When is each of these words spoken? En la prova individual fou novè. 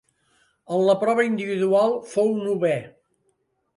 En 0.77 0.81
la 0.87 0.95
prova 1.03 1.27
individual 1.27 1.93
fou 2.15 2.33
novè. 2.49 2.77